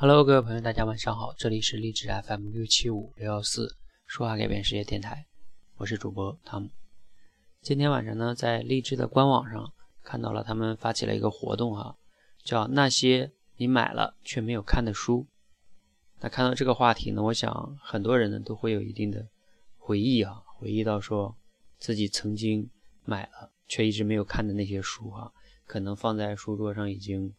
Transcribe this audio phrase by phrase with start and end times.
[0.00, 3.74] Hello，各位朋友，大家晚上好，这里是励志 FM 六七五六幺四
[4.06, 5.26] 说话改变世界电台，
[5.76, 6.70] 我是主播汤姆。
[7.62, 9.72] 今天晚上呢，在励志的官网上
[10.04, 11.96] 看到了他们发起了一个活动哈，
[12.44, 15.26] 叫那些你买了却没有看的书。
[16.20, 19.26] 那看到这个话题呢，我想很多人呢都会有一定的
[19.78, 21.36] 回忆啊，回忆到说
[21.80, 22.70] 自己曾经
[23.04, 25.32] 买了却一直没有看的那些书哈，
[25.66, 27.34] 可能放在书桌上已经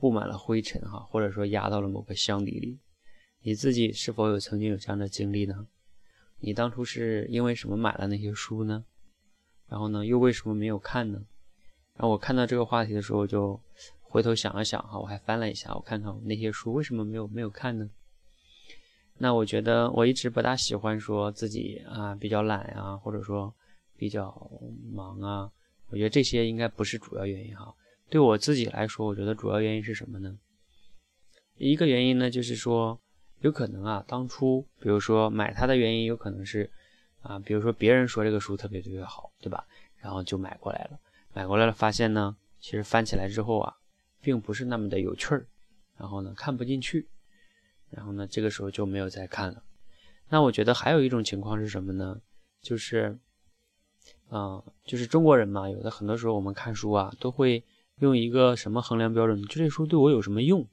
[0.00, 2.78] 布满了灰尘哈，或者说压到了某个箱底里。
[3.42, 5.66] 你自己是否有曾经有这样的经历呢？
[6.40, 8.84] 你当初是因为什么买了那些书呢？
[9.68, 11.22] 然后呢，又为什么没有看呢？
[11.94, 13.60] 然后我看到这个话题的时候就。
[14.12, 17.88] 回头想了想哈，我还翻了一下，我看看我那些书为什么没有没有看呢？
[19.18, 23.54] 那我觉得我一直不大喜欢说自己啊比较懒啊，或者说
[23.96, 24.50] 比较
[24.90, 25.48] 忙啊。
[25.90, 27.72] 我觉得这些应该不是主要原因哈。
[28.10, 30.38] 对我自己来说，我觉得主要原因是什么呢？
[31.56, 33.00] 一个原因呢，就是说
[33.40, 36.70] 有可能啊，当初比如说买它的原因，有可能是
[37.22, 39.66] 啊，比如说别人说这个书特别特别好，对吧？
[39.96, 40.98] 然后就买过来了，
[41.32, 43.76] 买过来了，发现呢，其实翻起来之后啊。
[44.22, 45.46] 并不是那么的有趣儿，
[45.96, 47.08] 然后呢看不进去，
[47.88, 49.62] 然后呢这个时候就没有再看了。
[50.28, 52.20] 那我觉得还有一种情况是什么呢？
[52.60, 53.18] 就是，
[54.28, 57.64] 啊，就是中国人嘛，有的很多时候我们看书啊，都会
[58.00, 59.40] 用一个什么衡量标准？
[59.42, 60.66] 就这书对我有什么用？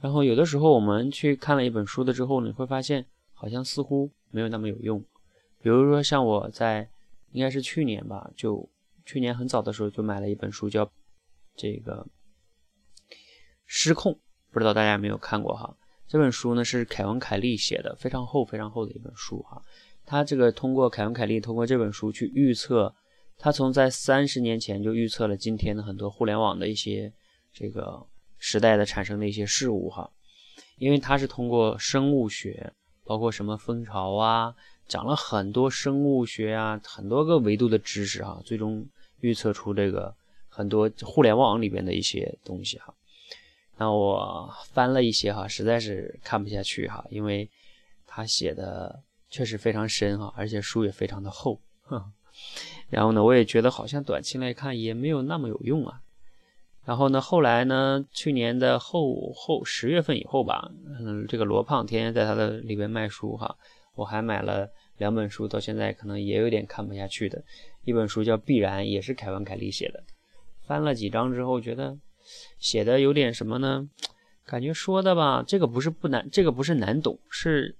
[0.00, 5.02] 然后有的时候我们去看了一本书的之后，你会发现好像似乎没有那么有用。
[5.62, 6.88] 比如说像我在
[7.32, 8.68] 应该是去年吧，就
[9.04, 10.90] 去年很早的时候就买了一本书，叫
[11.56, 12.06] 这个。
[13.70, 14.18] 失控，
[14.50, 15.76] 不知道大家有没有看过哈？
[16.06, 19.60] 这本书呢是凯文·凯利写的，非常厚、非常厚的一本书哈。
[20.06, 22.94] 他这个通过凯文·凯利通过这本书去预测，
[23.38, 27.12] 他从在三十年前就预测了今天的很多互联网的一些
[27.52, 28.04] 这个
[28.36, 30.10] 时代的产生的一些事物哈。
[30.76, 32.72] 因为他是通过生物学，
[33.04, 34.54] 包括什么蜂巢啊，
[34.86, 38.86] 讲了很多生物学啊，很多个维度的知识哈，最终
[39.20, 40.14] 预测出这个
[40.48, 42.94] 很多互联网里边的一些东西哈。
[43.76, 47.48] 那我翻了一些哈，实在是看不下去哈，因为
[48.06, 51.60] 他写的确实非常深哈，而且书也非常的厚。
[52.88, 56.00] 然后呢，我也觉得好像短期来看也没有那么有用啊。
[56.84, 63.56] 然后呢，后来呢，去年的后后十月份以后吧，嗯，这个罗胖天天在他的里边卖书哈，
[63.94, 67.42] 我还买了两本书，到现在可能也有点看不下去的。
[67.84, 70.02] 一本书叫《必然》，也是凯文·凯利写的，
[70.66, 71.98] 翻了几章之后觉得。
[72.58, 73.88] 写的有点什么呢？
[74.44, 77.74] 感觉说的吧，这个不是不难，这个不是难懂，是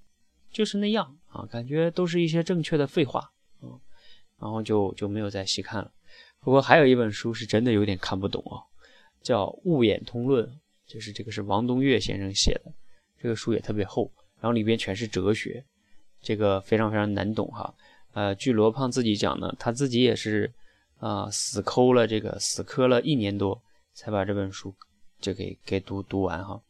[0.50, 3.30] 就是那样啊，感觉都是一些正确的废话，
[4.40, 5.90] 然后就就没有再细看了。
[6.40, 8.62] 不过还有一本书是真的有点看不懂啊，
[9.22, 10.46] 叫《物演通论》，
[10.86, 12.72] 就是这个是王东岳先生写的，
[13.20, 14.10] 这个书也特别厚，
[14.40, 15.64] 然后里边全是哲学，
[16.20, 17.74] 这个非常非常难懂哈。
[18.12, 20.52] 呃，据罗胖自己讲呢，他自己也是
[20.98, 23.60] 啊，死抠了这个，死磕了一年多。
[23.94, 24.72] 才把这本书
[25.20, 26.62] 就给给读读完哈，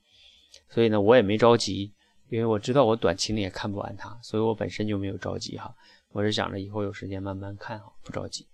[0.71, 1.93] 所以呢，我也没着急，
[2.31, 5.75] 因为我知道我短期内也看不完它，所以我本身就没有着急哈。
[6.13, 8.47] 我是想着以后有时间慢慢看哈，不着急。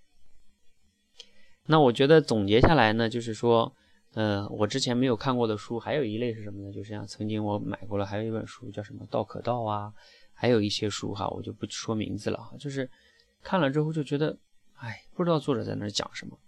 [1.66, 3.74] 那我觉得总结下来呢，就是说，
[4.12, 6.72] 呃，我之前没有看过的书，还有一类是什么呢？
[6.72, 9.92] 就是像曾经我买过了，还有一本书叫什么《道可道》啊，
[10.34, 12.90] 还有一些书哈，我就不说名字了哈，就是
[13.42, 14.36] 看了之后就觉得，
[14.74, 16.38] 哎，不知道作者在那讲什么。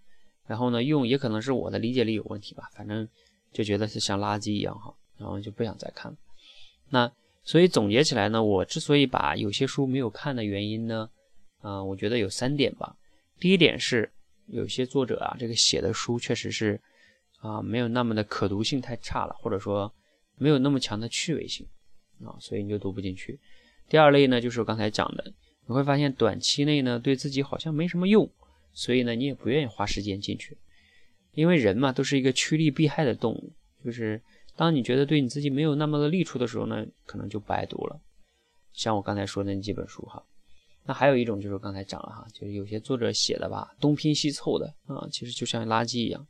[0.44, 3.08] 然后呢，用也可能是我的理解力有问题吧，反正
[3.52, 6.18] 就觉得是像垃圾一样哈，然后就不想再看了。
[6.90, 7.10] 那
[7.46, 11.08] 所以总结起来呢，我之所以把有些书没有看的原因呢，
[11.60, 12.96] 啊，我觉得有三点吧。
[13.38, 14.10] 第一点是
[14.48, 16.80] 有些作者啊，这个写的书确实是
[17.38, 19.90] 啊，没有那么的可读性太差了，或者说
[20.36, 21.64] 没有那么强的趣味性
[22.24, 23.38] 啊，所以你就读不进去。
[23.88, 25.32] 第二类呢，就是我刚才讲的，
[25.66, 28.28] 你会发现短期内呢，对自己好像没什么用。
[28.72, 30.58] 所以呢，你也不愿意花时间进去，
[31.32, 33.52] 因为人嘛都是一个趋利避害的动物，
[33.82, 34.20] 就是
[34.56, 38.00] 当你觉得对你自己没有那么的利处的时候呢，可能就不爱读了。
[38.72, 40.22] 像我刚才说的那几本书哈，
[40.84, 46.26] 那还有一种就是刚才讲了哈，就是有些作者写的吧，东拼西凑的啊，其实就像垃圾一样，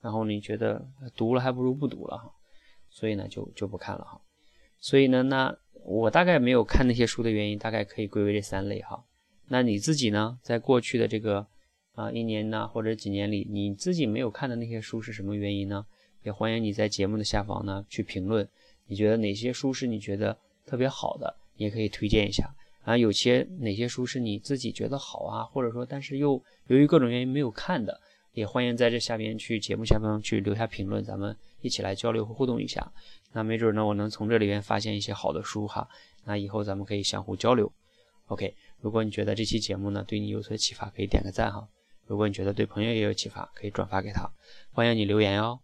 [0.00, 0.86] 然后你觉得
[1.16, 2.30] 读了还不如不读了哈，
[2.90, 4.20] 所以呢就就不看了哈。
[4.80, 9.04] 所以呢，那我大概没有看那些书的原因，大概可以归为这三类哈。
[9.48, 11.46] 那你自己呢，在过去的这个。
[11.94, 15.84] 啊，一年呢，或者几年里，你自己没有看的那些书是什么原因呢？
[16.22, 18.48] 也欢迎你在节目的下方呢去评论，
[18.86, 22.48] 你觉得哪些书是你觉得特别好的，你也可以推荐一下
[22.84, 22.96] 啊。
[22.96, 28.00] 有些哪些书是你自己觉得好啊，或者说但是又由于各种原因没有看的，
[28.32, 32.92] 也欢迎在这下边去节目下方去留下评论，咱们一起来交流和互动一下。
[33.32, 35.88] 那没准呢，我能从这里边发现一些好的书哈。
[36.24, 37.72] 那以后咱们可以相互交流。
[38.26, 41.66] OK，如果你觉得这期节目呢对你有所启发，可以点个赞哈。
[42.06, 44.30] 如果你觉得对朋友也有启发，可以转发给他。
[44.70, 45.58] 欢迎你留言哦。